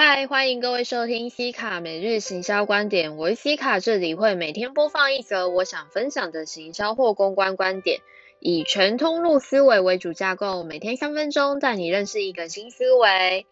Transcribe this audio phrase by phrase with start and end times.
[0.00, 3.16] 嗨，欢迎各位收听西卡每日行销观点。
[3.16, 7.98] 我是西卡，这里会每天播放一则我想分享的行销或公关观点，
[8.38, 13.44] 以全通路思维为主架构，每天三分钟带你认识一个新思维。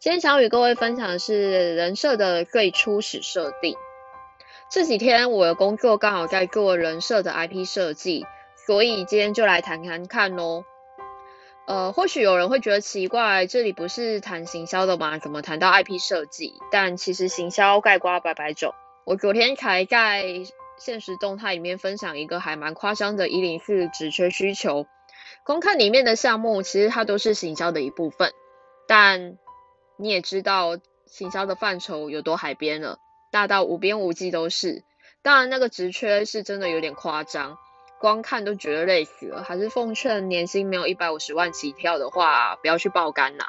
[0.00, 3.76] 今天想与各位分享的是人设的最初始设定。
[4.72, 8.26] 这几天我的工作刚好在做人设的 IP 设计，
[8.66, 10.64] 所以今天就来谈谈看咯。
[11.66, 15.18] 呃，或许有人会觉得奇怪，这里不是谈行销的吗？
[15.18, 16.54] 怎么谈到 IP 设计？
[16.70, 18.74] 但其实行销盖瓜百百种。
[19.04, 20.24] 我昨天才在
[20.76, 24.86] 现实动态里面分享一个还蛮夸张的104职缺需求，
[25.44, 28.32] 光看里面的项目，其实它都是行销的一部分。
[28.88, 29.38] 但
[29.96, 32.98] 你也知道，行销的范畴有多海边了，
[33.30, 34.82] 大到无边无际都是。
[35.22, 37.56] 当然，那个职缺是真的有点夸张。
[38.02, 43.44] 光看都觉得累死了，还是奉劝年薪没有一百五十万起跳的话，不要去爆肝呐。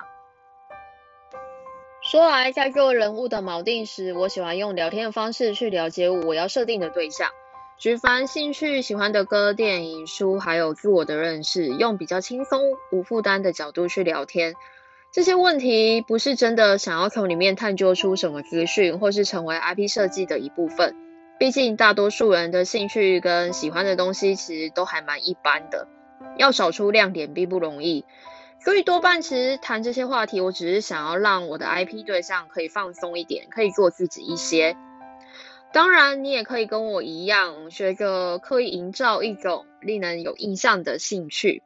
[2.03, 7.31] 说来，在做人物的锚定时，我喜欢用聊天的方式去了解我要设定的对象，
[7.79, 14.54] 举凡兴趣、喜欢的歌、电影、书，还有自我的认识，用比较轻松、无负担的角度去聊天。
[15.12, 20.96] 这些问题不是真的想要从里面探究出什么资讯，或是成为 IP 设计的一部分。
[21.44, 25.90] 毕竟大多数人的兴趣跟喜欢的东西其实都还蛮一般的，
[26.38, 28.05] 要找出亮点并不容易，
[28.63, 34.77] 所以多半其实谈这些话题，我只是想要让我的 IP 对象可以放松一点，可以做自己一些。
[35.74, 41.62] 当然，你也可以跟我一样，学个刻意营造一种令人有印象的兴趣。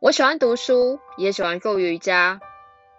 [0.00, 2.40] 我喜欢读书，也喜欢做瑜伽。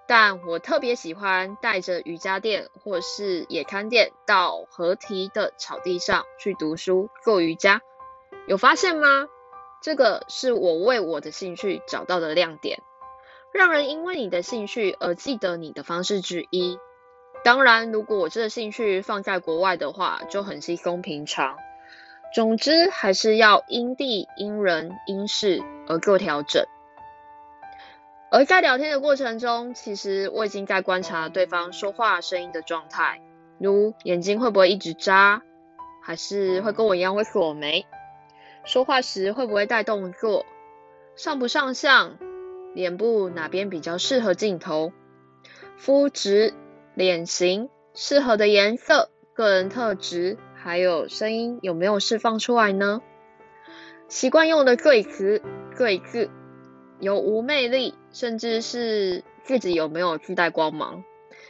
[0.08, 7.82] 但我特别喜欢带着瑜伽垫或是野餐垫到河堤的草地上去读书做瑜伽，
[8.48, 9.28] 有发现吗？
[9.82, 12.80] 这个是我为我的兴趣找到的亮点，
[13.54, 16.78] 让人因为你的兴趣而记得你的方式之一。
[17.44, 21.58] 当然，如果我这个兴趣放在国外的话，就很稀松平常。
[22.34, 26.66] 总之，还是要因地、因人、因事而做调整。
[28.36, 33.22] 而在聊天的过程中，其实我已经在观察对方说话声音的状态，
[33.60, 35.44] 如眼睛会不会一直眨，
[36.02, 37.86] 还是会跟我一样会锁眉，
[38.66, 40.48] 说话时会不会带动作，
[41.16, 42.18] 上不上相，
[42.74, 44.92] 脸部哪边比较适合镜头，
[45.78, 46.56] 肤质、
[46.96, 53.00] 脸型、适合的颜色、个人特质，还有声音有没有释放出来呢？
[54.08, 55.40] 习惯用的对词、
[55.78, 56.32] 对字。
[57.04, 61.04] 有无魅力，甚至是自己有没有自带光芒？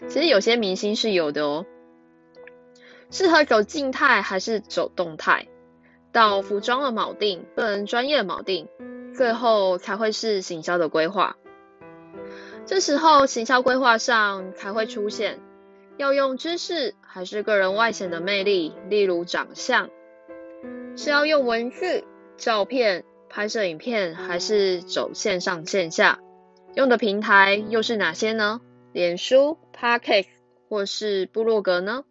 [0.09, 1.67] 其实有些明星是有的哦。
[3.11, 5.47] 适合走静态还是走动态？
[6.11, 8.67] 到服装的锚定，个人专业的锚定，
[9.15, 11.37] 最后才会是行销的规划。
[12.65, 15.39] 这时候行销规划上才会出现，
[15.97, 19.91] 要用知识还是个人外显的魅力，例如长相，
[20.95, 22.03] 是要用文字、
[22.37, 23.05] 照片。
[23.35, 26.19] 拍摄影片还是走线上线下，
[26.75, 28.61] 用的平台又是哪些呢？
[28.91, 30.27] 脸书、Podcast
[30.69, 32.03] 或是部落格呢？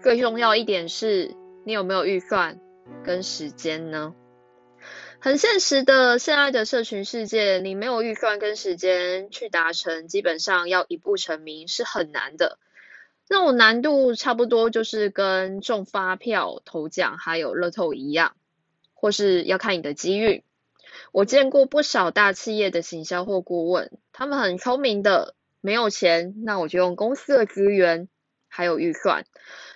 [0.00, 1.34] 最重要一点是，
[1.64, 2.60] 你有没有预算
[3.04, 4.14] 跟时间呢？
[5.18, 12.60] 很现实的，现在的社群世界，你没有预算跟时间去达成，基本上要一步成名是很难的。
[13.28, 18.36] 那种难度差不多就是跟中发票、头奖还有乐透一样。
[19.02, 20.44] 或是要看你的机遇。
[21.10, 28.08] 我见过不少大企业的行销或顾问，他们很聪明的，没有钱，那我就用公司的资源
[28.46, 29.24] 还有预算，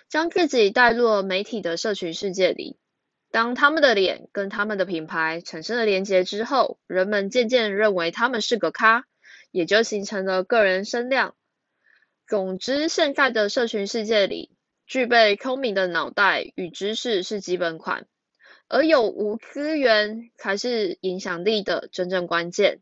[0.08, 2.76] 将自己带入了媒体的社群世界里。
[3.32, 9.04] 当他们的脸跟他们的品牌产生了连结之后，人们渐渐认为他们是个咖，
[9.50, 11.34] 也就形成了个人声量。
[12.28, 14.52] 总之，现在的社群世界里，
[14.86, 18.06] 具备聪明的脑袋与知识是基本款。
[18.68, 22.80] 而有无资源才是影响力的真正关键。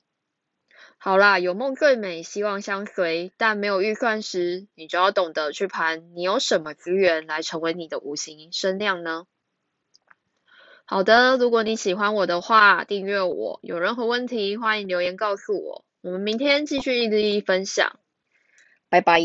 [0.96, 3.32] 好啦，有梦最美，希望相随。
[3.36, 9.26] 但没有预算时，你就要懂得去盘，你有什么资源来成为你的无形声量呢？
[10.86, 13.60] 好的，如果你喜欢我的话，订阅我。
[13.62, 15.84] 有任何问题，欢迎留言告诉我。
[16.00, 17.98] 我们明天继续一日一分享。
[18.88, 19.20] 拜拜。